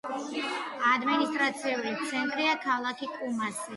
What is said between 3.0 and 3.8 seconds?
კუმასი.